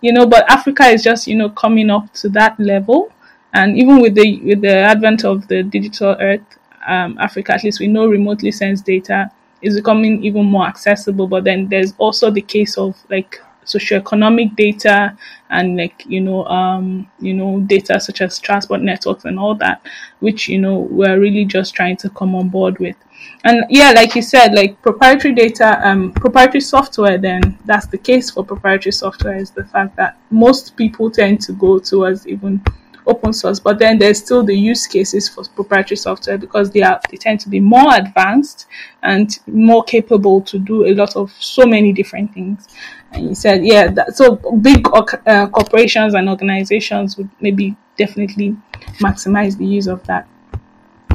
[0.00, 0.24] you know.
[0.24, 3.12] But Africa is just you know coming up to that level,
[3.52, 6.48] and even with the with the advent of the digital earth,
[6.86, 11.26] um, Africa, at least we know remotely sensed data is becoming even more accessible.
[11.26, 15.16] But then there's also the case of like socioeconomic data
[15.50, 19.80] and like you know um you know data such as transport networks and all that
[20.20, 22.96] which you know we're really just trying to come on board with
[23.44, 28.30] and yeah like you said like proprietary data um proprietary software then that's the case
[28.30, 32.62] for proprietary software is the fact that most people tend to go towards even
[33.08, 37.00] open source, but then there's still the use cases for proprietary software because they are
[37.10, 38.66] they tend to be more advanced
[39.02, 42.68] and more capable to do a lot of so many different things.
[43.12, 48.56] And you said, yeah, that, so big uh, corporations and organizations would maybe definitely
[49.00, 50.28] maximize the use of that.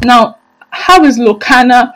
[0.04, 0.40] Now,
[0.72, 1.94] how is Locana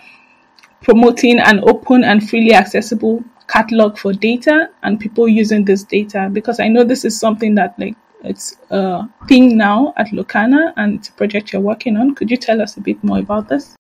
[0.82, 6.30] promoting an open and freely accessible catalog for data and people using this data?
[6.32, 11.00] Because I know this is something that like it's a thing now at Locana and
[11.00, 12.16] it's a project you're working on.
[12.16, 13.76] Could you tell us a bit more about this?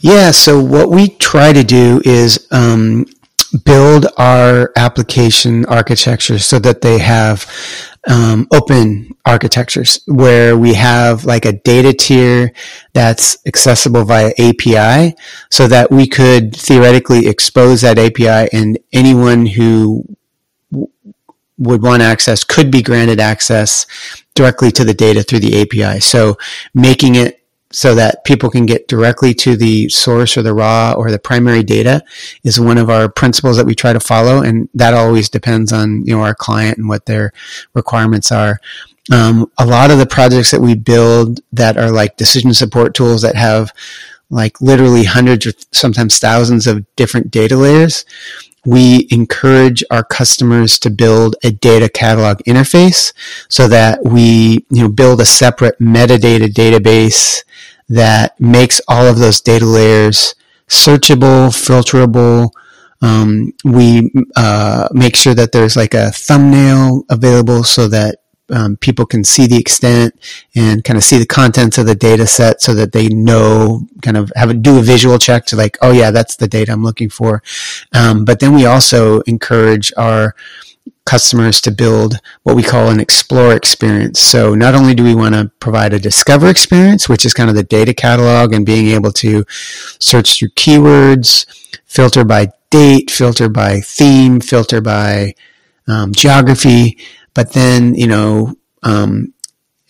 [0.00, 3.06] Yeah, so what we try to do is um,
[3.64, 7.46] build our application architecture so that they have
[8.08, 12.52] um, open architectures where we have like a data tier
[12.92, 15.14] that's accessible via API
[15.50, 20.04] so that we could theoretically expose that API and anyone who
[21.56, 23.86] would want access could be granted access
[24.34, 26.00] directly to the data through the API.
[26.00, 26.36] So
[26.74, 27.43] making it
[27.74, 31.64] so that people can get directly to the source or the raw or the primary
[31.64, 32.04] data
[32.44, 34.42] is one of our principles that we try to follow.
[34.42, 37.32] And that always depends on, you know, our client and what their
[37.74, 38.60] requirements are.
[39.12, 43.22] Um, a lot of the projects that we build that are like decision support tools
[43.22, 43.72] that have
[44.30, 48.04] like literally hundreds or sometimes thousands of different data layers
[48.64, 53.12] we encourage our customers to build a data catalog interface
[53.48, 57.44] so that we you know build a separate metadata database
[57.88, 60.34] that makes all of those data layers
[60.68, 62.50] searchable filterable.
[63.02, 68.18] Um, we uh, make sure that there's like a thumbnail available so that
[68.50, 70.14] um, people can see the extent
[70.54, 74.16] and kind of see the contents of the data set so that they know kind
[74.16, 76.82] of have a do a visual check to like oh yeah that's the data i'm
[76.82, 77.42] looking for.
[77.92, 80.34] Um, but then we also encourage our
[81.06, 84.20] customers to build what we call an explore experience.
[84.20, 87.56] So not only do we want to provide a discover experience which is kind of
[87.56, 89.44] the data catalog and being able to
[89.98, 91.46] search through keywords
[91.86, 95.34] filter by date filter by theme filter by
[95.86, 96.98] um, geography
[97.34, 99.34] but then, you know, um,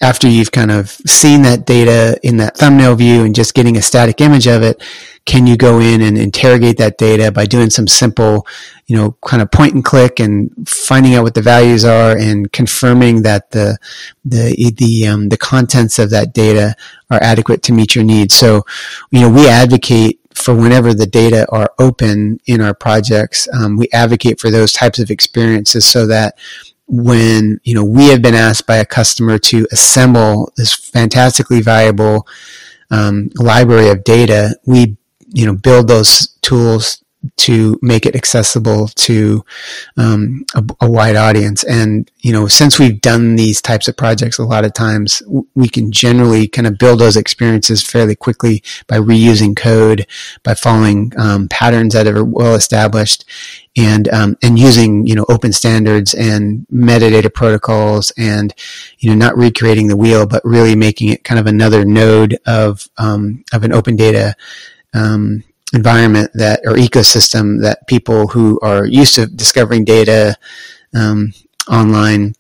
[0.01, 3.83] after you've kind of seen that data in that thumbnail view and just getting a
[3.83, 4.83] static image of it,
[5.25, 8.47] can you go in and interrogate that data by doing some simple,
[8.87, 12.53] you know, kind of point and click and finding out what the values are and
[12.53, 13.79] confirming that the
[14.25, 16.75] the the um, the contents of that data
[17.11, 18.35] are adequate to meet your needs.
[18.35, 18.67] So,
[19.11, 23.89] you know, we advocate for whenever the data are open in our projects, um, we
[23.93, 26.37] advocate for those types of experiences so that
[26.87, 32.27] when you know we have been asked by a customer to assemble this fantastically valuable
[32.91, 34.97] um, library of data, we
[35.29, 37.04] you know build those tools
[37.37, 39.45] to make it accessible to
[39.97, 41.65] um, a, a, wide audience.
[41.65, 45.23] And you know, since we've done these types of projects, a lot of times
[45.55, 50.07] we can generally kind of build those experiences fairly quickly by reusing code,
[50.43, 53.25] by following um, patterns that are well established,
[53.77, 58.55] and um, and using you know open standards and metadata protocols and
[58.99, 62.89] you know not recreating the wheel but really making it kind of another node of
[62.99, 64.35] um, of an open data
[64.93, 65.43] um,
[65.75, 70.37] environment that or ecosystem that people who are used to discovering data
[70.95, 71.33] um,
[71.69, 72.35] online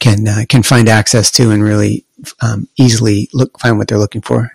[0.00, 2.04] can uh, can find access to and really
[2.40, 4.50] um, easily look find what they're looking for.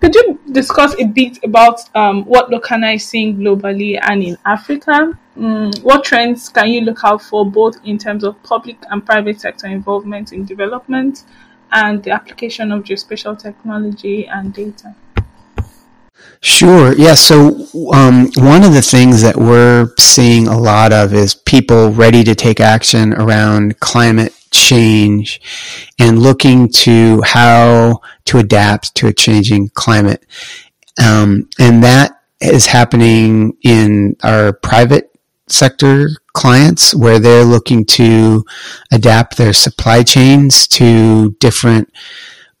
[0.00, 5.16] Could you discuss a bit about um, what Locana is seeing globally and in Africa?
[5.38, 9.40] Mm, what trends can you look out for both in terms of public and private
[9.40, 11.24] sector involvement in development
[11.70, 14.94] and the application of geospatial technology and data?
[16.40, 16.92] Sure.
[16.94, 17.14] Yeah.
[17.14, 22.24] So um, one of the things that we're seeing a lot of is people ready
[22.24, 25.40] to take action around climate change
[26.00, 30.26] and looking to how to adapt to a changing climate.
[31.02, 35.10] Um, and that is happening in our private
[35.48, 38.44] sector clients where they're looking to
[38.90, 41.92] adapt their supply chains to different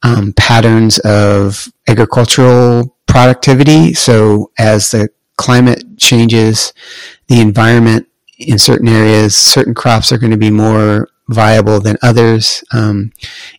[0.02, 3.92] um, patterns of agricultural productivity.
[3.92, 6.72] So as the climate changes,
[7.28, 8.08] the environment
[8.38, 13.12] in certain areas, certain crops are going to be more viable than others, um,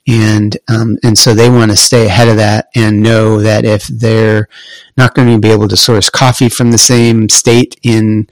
[0.07, 3.87] and um, and so they want to stay ahead of that and know that if
[3.87, 4.49] they're
[4.97, 8.27] not going to be able to source coffee from the same state in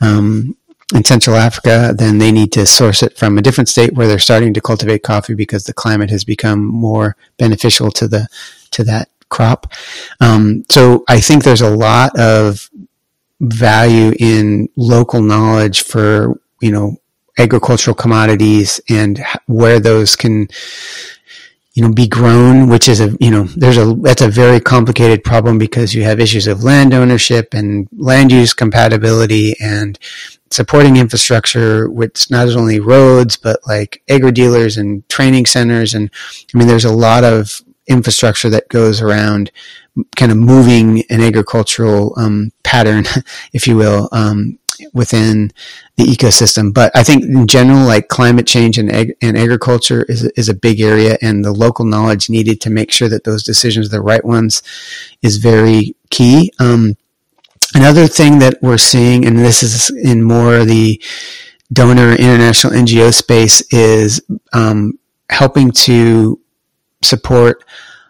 [0.00, 0.56] um,
[0.94, 4.20] in Central Africa, then they need to source it from a different state where they're
[4.20, 8.28] starting to cultivate coffee because the climate has become more beneficial to the
[8.70, 9.72] to that crop.
[10.20, 12.68] Um, so I think there's a lot of
[13.40, 16.96] value in local knowledge for you know
[17.38, 20.46] agricultural commodities and where those can
[21.72, 25.24] you know be grown which is a you know there's a that's a very complicated
[25.24, 29.98] problem because you have issues of land ownership and land use compatibility and
[30.50, 36.10] supporting infrastructure which not only roads but like agri dealers and training centers and
[36.52, 39.50] i mean there's a lot of infrastructure that goes around
[40.16, 43.04] kind of moving an agricultural um, pattern,
[43.52, 44.58] if you will, um,
[44.94, 45.52] within
[45.96, 46.72] the ecosystem.
[46.72, 50.54] But I think in general, like climate change and, ag- and agriculture is, is a
[50.54, 54.00] big area, and the local knowledge needed to make sure that those decisions are the
[54.00, 54.62] right ones
[55.22, 56.52] is very key.
[56.58, 56.96] Um,
[57.74, 61.02] another thing that we're seeing, and this is in more the
[61.72, 64.20] donor international NGO space, is
[64.52, 66.39] um, helping to
[67.02, 67.64] support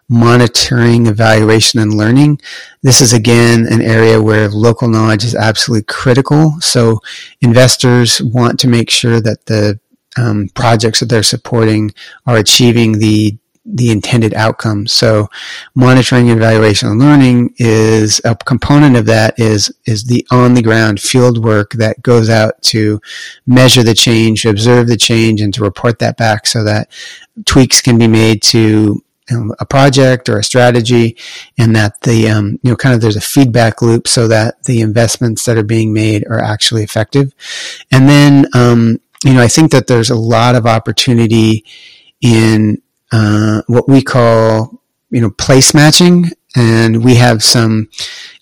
[0.09, 2.41] monitoring, evaluation, and learning.
[2.83, 6.61] This is again an area where local knowledge is absolutely critical.
[6.61, 7.01] So
[7.41, 9.79] investors want to make sure that the
[10.19, 11.93] um, projects that they're supporting
[12.27, 14.87] are achieving the the intended outcome.
[14.87, 15.29] So
[15.75, 20.63] monitoring, and evaluation, and learning is a component of that is is the on the
[20.63, 23.01] ground field work that goes out to
[23.47, 26.91] measure the change, observe the change, and to report that back so that
[27.45, 29.03] tweaks can be made to
[29.61, 31.17] a project or a strategy,
[31.59, 34.81] and that the um, you know kind of there's a feedback loop so that the
[34.81, 37.33] investments that are being made are actually effective.
[37.93, 41.65] And then um, you know I think that there's a lot of opportunity
[42.21, 42.83] in
[43.13, 47.89] uh, what we call you know place matching, and we have some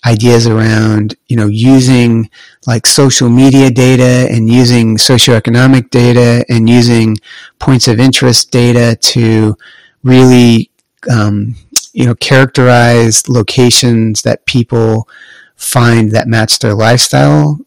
[0.06, 2.30] ideas around you know using
[2.66, 7.16] like social media data and using socioeconomic data and using
[7.58, 9.56] points of interest data to
[10.02, 10.70] really
[11.10, 11.54] um,
[11.92, 15.08] you know, characterize locations that people
[15.56, 17.58] find that match their lifestyle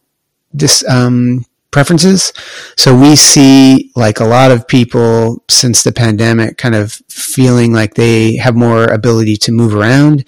[0.53, 2.33] this um, preferences.
[2.77, 7.95] So we see like a lot of people since the pandemic kind of feeling like
[7.95, 10.25] they have more ability to move around.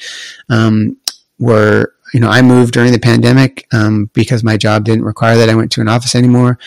[0.49, 0.97] Um,
[1.37, 5.49] where you know, I moved during the pandemic um, because my job didn't require that
[5.49, 6.59] I went to an office anymore,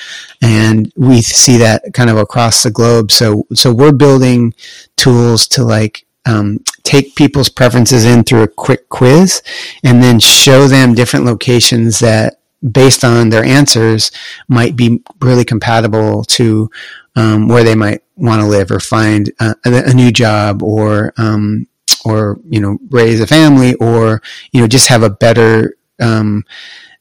[0.42, 3.12] and we see that kind of across the globe.
[3.12, 4.54] So, so we're building
[4.96, 9.40] tools to like um, take people's preferences in through a quick quiz
[9.84, 12.40] and then show them different locations that
[12.70, 14.10] based on their answers
[14.48, 16.70] might be really compatible to
[17.14, 21.66] um, where they might want to live or find a, a new job or um,
[22.04, 26.44] or you know raise a family or you know just have a better um,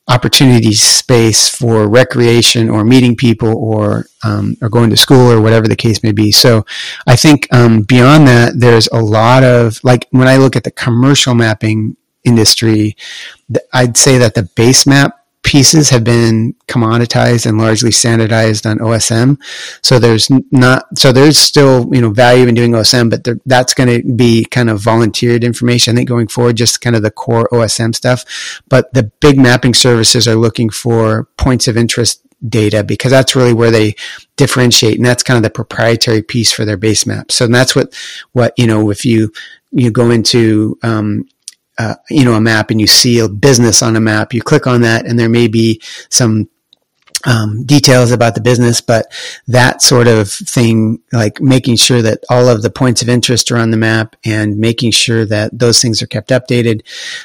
[0.07, 5.68] opportunity space for recreation or meeting people or um, or going to school or whatever
[5.68, 6.32] the case may be.
[6.32, 6.66] So
[7.07, 10.72] I think um, beyond that, there's a lot of like when I look at the
[10.72, 12.95] commercial mapping industry,
[13.74, 19.39] I'd say that the base map pieces have been commoditized and largely standardized on OSM.
[19.84, 23.76] So there's not, so there's still, you know, value in doing OSM, but there, that's
[23.76, 25.93] going to be kind of volunteered information.
[25.93, 28.26] I think going forward, just kind of the core OSM stuff.
[28.70, 33.54] But the big mapping services are looking for points of interest data because that's really
[33.54, 33.96] where they
[34.38, 37.32] differentiate and that's kind of the proprietary piece for their base map.
[37.32, 37.93] So that's what,
[38.32, 39.32] what, you know, if you,
[39.72, 41.28] you go into, um,
[41.78, 44.67] uh, you know, a map and you see a business on a map, you click
[44.67, 46.49] on that and there may be some
[47.26, 49.07] um, details about the business, but
[49.47, 53.57] that sort of thing, like making sure that all of the points of interest are
[53.57, 56.82] on the map and making sure that those things are kept updated,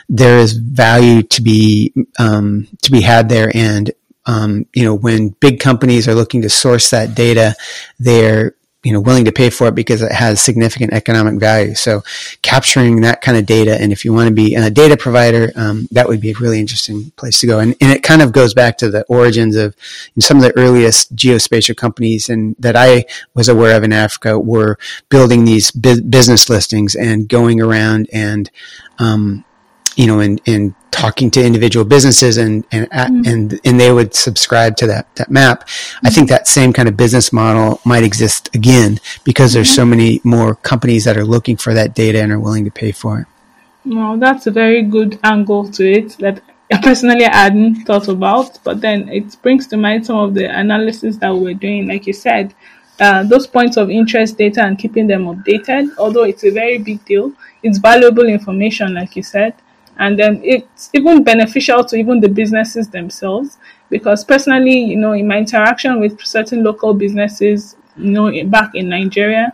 [0.09, 3.51] there is value to be um, to be had there.
[3.55, 3.93] And
[4.27, 7.55] um, you know, when big companies are looking to source that data,
[7.99, 11.75] they're you know willing to pay for it because it has significant economic value.
[11.75, 12.03] So
[12.43, 15.87] capturing that kind of data, and if you want to be a data provider, um,
[15.91, 17.59] that would be a really interesting place to go.
[17.59, 19.77] And, and it kind of goes back to the origins of
[20.19, 23.05] some of the earliest geospatial companies and that I
[23.35, 24.79] was aware of in Africa were
[25.09, 28.51] building these bu- business listings and going around and
[28.99, 29.45] um,
[30.01, 33.29] you know, in, and talking to individual businesses and, and, mm-hmm.
[33.31, 35.69] and, and they would subscribe to that, that map.
[35.69, 36.07] Mm-hmm.
[36.07, 39.83] I think that same kind of business model might exist again because there's mm-hmm.
[39.83, 42.93] so many more companies that are looking for that data and are willing to pay
[42.93, 43.27] for it.
[43.85, 46.41] Well, that's a very good angle to it that
[46.83, 51.19] personally I hadn't thought about, but then it brings to mind some of the analysis
[51.19, 51.89] that we're doing.
[51.89, 52.55] Like you said,
[53.01, 57.05] uh, those points of interest data and keeping them updated, although it's a very big
[57.05, 59.53] deal, it's valuable information, like you said
[60.01, 65.29] and then it's even beneficial to even the businesses themselves because personally you know in
[65.29, 69.53] my interaction with certain local businesses you know back in nigeria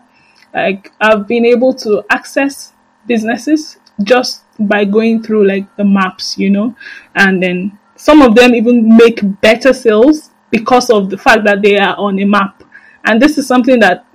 [0.54, 2.72] like i've been able to access
[3.06, 6.74] businesses just by going through like the maps you know?
[7.14, 11.78] And then some of them even make better sales because of the fact that they
[11.78, 12.62] are on a map.
[13.04, 14.06] And this is something that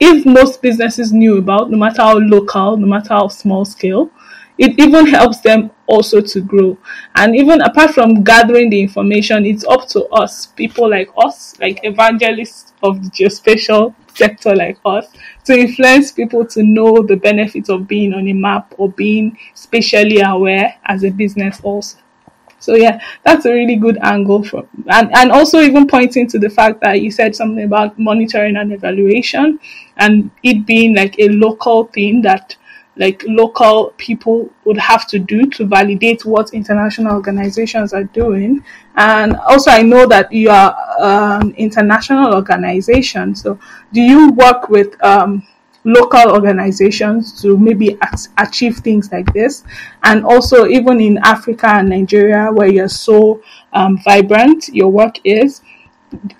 [0.00, 4.10] if most businesses knew about no matter how local no matter how small scale
[4.58, 6.78] it even helps them also to grow.
[7.16, 11.80] And even apart from gathering the information, it's up to us, people like us, like
[11.82, 15.08] evangelists of the geospatial sector like us,
[15.44, 20.20] to influence people to know the benefits of being on a map or being spatially
[20.20, 21.98] aware as a business also.
[22.60, 26.48] So yeah, that's a really good angle for and, and also even pointing to the
[26.48, 29.60] fact that you said something about monitoring and evaluation
[29.98, 32.56] and it being like a local thing that
[32.96, 38.64] like local people would have to do to validate what international organizations are doing.
[38.96, 43.34] And also, I know that you are an international organization.
[43.34, 43.58] So,
[43.92, 45.46] do you work with um,
[45.84, 47.98] local organizations to maybe
[48.38, 49.64] achieve things like this?
[50.04, 53.42] And also, even in Africa and Nigeria, where you're so
[53.72, 55.62] um, vibrant, your work is,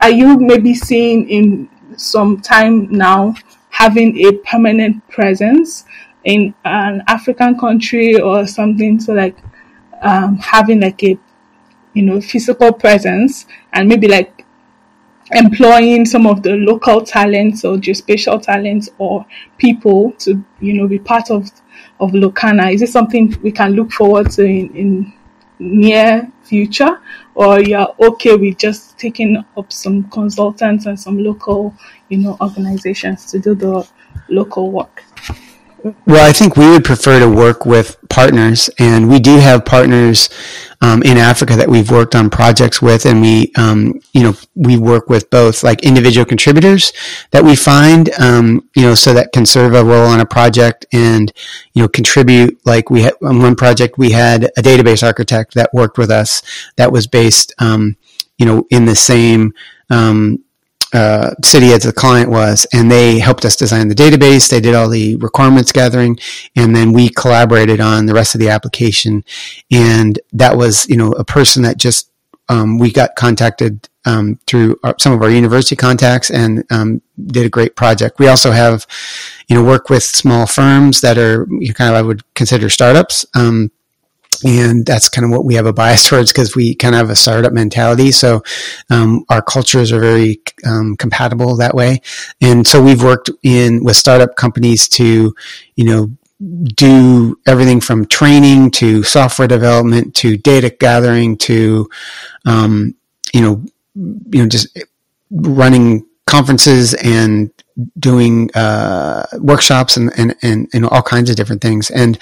[0.00, 3.34] are you maybe seeing in some time now
[3.70, 5.84] having a permanent presence
[6.24, 9.00] in an African country or something.
[9.00, 9.36] So like
[10.02, 11.18] um, having like a
[11.92, 14.44] you know physical presence and maybe like
[15.32, 19.24] employing some of the local talents or geospatial talents or
[19.58, 21.50] people to you know be part of
[22.00, 22.72] of Locana.
[22.72, 25.12] Is it something we can look forward to in, in
[25.58, 27.00] near future
[27.34, 31.74] or you're okay with just taking up some consultants and some local
[32.08, 33.88] you know organizations to do the
[34.28, 35.04] local work
[36.06, 40.30] well, I think we would prefer to work with partners, and we do have partners
[40.80, 44.78] um, in Africa that we've worked on projects with, and we, um, you know, we
[44.78, 46.92] work with both like individual contributors
[47.32, 50.86] that we find, um, you know, so that can serve a role on a project
[50.92, 51.32] and
[51.74, 52.58] you know contribute.
[52.64, 56.42] Like we had on one project, we had a database architect that worked with us
[56.76, 57.96] that was based, um,
[58.38, 59.52] you know, in the same
[59.90, 60.43] um,
[60.94, 64.48] uh, city as the client was, and they helped us design the database.
[64.48, 66.18] They did all the requirements gathering,
[66.54, 69.24] and then we collaborated on the rest of the application.
[69.72, 72.10] And that was, you know, a person that just
[72.48, 77.46] um, we got contacted um, through our, some of our university contacts and um, did
[77.46, 78.18] a great project.
[78.18, 78.86] We also have,
[79.48, 82.68] you know, work with small firms that are you know, kind of I would consider
[82.68, 83.26] startups.
[83.34, 83.70] Um,
[84.44, 87.10] and that's kind of what we have a bias towards because we kind of have
[87.10, 88.12] a startup mentality.
[88.12, 88.42] So
[88.90, 92.00] um, our cultures are very um, compatible that way,
[92.40, 95.34] and so we've worked in with startup companies to,
[95.76, 96.10] you know,
[96.74, 101.88] do everything from training to software development to data gathering to,
[102.44, 102.94] um,
[103.32, 103.64] you know,
[103.94, 104.76] you know, just
[105.30, 107.50] running conferences and
[107.98, 111.90] doing uh, workshops and, and, and, and, all kinds of different things.
[111.90, 112.18] And,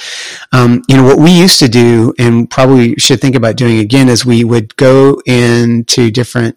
[0.52, 4.08] um, you know, what we used to do and probably should think about doing again
[4.08, 6.56] is we would go into different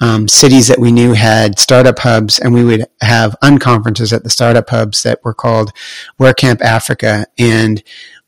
[0.00, 4.30] um, cities that we knew had startup hubs and we would have unconferences at the
[4.30, 5.72] startup hubs that were called
[6.20, 7.26] WhereCamp Africa.
[7.38, 7.82] And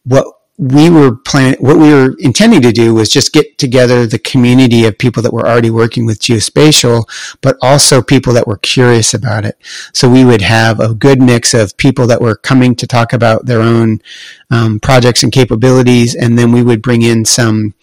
[0.04, 0.26] what
[0.58, 4.84] we were planning, what we were intending to do was just get together the community
[4.86, 7.08] of people that were already working with geospatial,
[7.40, 9.56] but also people that were curious about it.
[9.92, 13.46] So we would have a good mix of people that were coming to talk about
[13.46, 14.00] their own
[14.50, 17.74] um, projects and capabilities, and then we would bring in some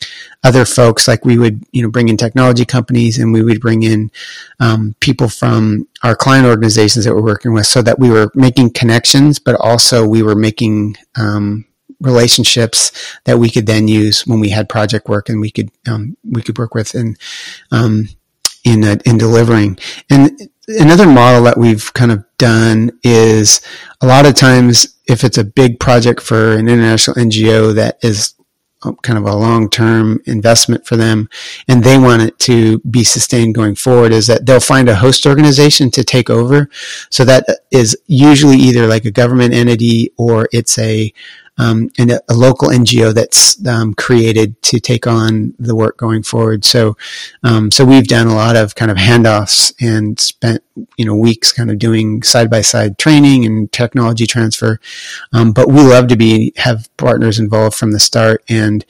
[0.43, 3.83] other folks, like we would, you know, bring in technology companies, and we would bring
[3.83, 4.11] in
[4.59, 8.71] um, people from our client organizations that we're working with, so that we were making
[8.71, 11.63] connections, but also we were making um,
[12.05, 12.91] relationships
[13.25, 16.41] that we could then use when we had project work and we could um, we
[16.41, 17.17] could work with and
[17.71, 18.07] um,
[18.63, 19.77] in uh, in delivering
[20.09, 23.61] and another model that we've kind of done is
[24.01, 28.35] a lot of times if it's a big project for an international NGO that is
[29.01, 31.29] kind of a long term investment for them
[31.67, 35.25] and they want it to be sustained going forward is that they'll find a host
[35.25, 36.69] organization to take over.
[37.09, 41.11] So that is usually either like a government entity or it's a
[41.57, 46.23] um, and a, a, local NGO that's um, created to take on the work going
[46.23, 46.65] forward.
[46.65, 46.97] So,
[47.43, 50.63] um, so we've done a lot of kind of handoffs and spent
[50.97, 54.79] you know weeks kind of doing side by side training and technology transfer.
[55.31, 58.85] Um, but we love to be have partners involved from the start, and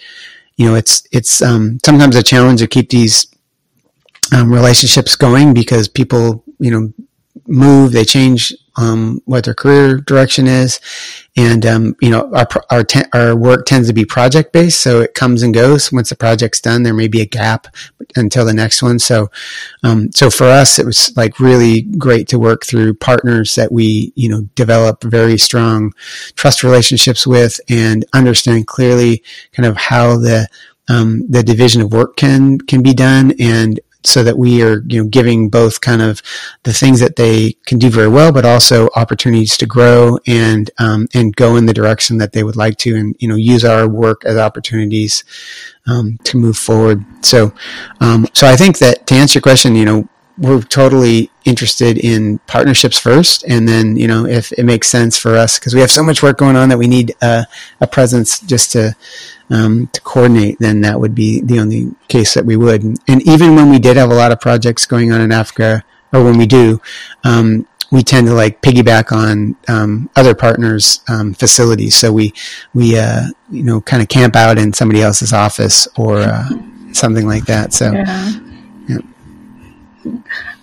[0.56, 3.28] you know it's it's um, sometimes a challenge to keep these
[4.34, 6.94] um, relationships going because people you know
[7.48, 10.80] move, they change um, what their career direction is,
[11.36, 15.02] and um, you know our our, te- our work tends to be project based, so
[15.02, 15.92] it comes and goes.
[15.92, 17.68] Once the project's done, there may be a gap
[18.16, 19.00] until the next one.
[19.00, 19.30] So,
[19.84, 24.14] um, so for us, it was like really great to work through partners that we
[24.16, 25.94] you know develop very strong
[26.36, 29.24] trust relationships with, and understand clearly
[29.54, 30.48] kind of how the
[30.88, 35.04] um, the division of work can can be done and so that we are you
[35.04, 36.22] know giving both kind of
[36.64, 41.08] the things that they can do very well, but also opportunities to grow and um,
[41.14, 43.88] and go in the direction that they would like to, and you know use our
[43.88, 45.24] work as opportunities
[45.88, 47.04] um, to move forward.
[47.22, 47.54] So
[48.02, 52.40] um, so I think that to answer your question, you know we're totally interested in
[52.40, 55.92] partnerships first, and then you know if it makes sense for us because we have
[55.92, 57.46] so much work going on that we need a,
[57.80, 58.96] a presence just to
[59.50, 60.60] um, to coordinate.
[60.60, 62.84] Then that would be the only case that we would.
[62.84, 65.84] And even when we did have a lot of projects going on in Africa,
[66.14, 66.82] or when we do,
[67.24, 71.96] um, we tend to like piggyback on um, other partners' um, facilities.
[71.96, 72.34] So we
[72.74, 76.50] we uh, you know kind of camp out in somebody else's office or uh,
[76.94, 77.74] something like that.
[77.74, 77.92] So.
[77.92, 78.32] Yeah.
[78.88, 78.98] yeah.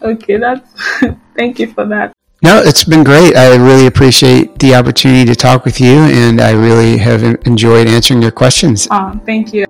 [0.03, 0.69] Okay, that's
[1.37, 2.12] thank you for that.
[2.43, 3.37] No, it's been great.
[3.37, 8.21] I really appreciate the opportunity to talk with you, and I really have enjoyed answering
[8.21, 8.89] your questions.
[8.91, 9.65] Oh, thank you.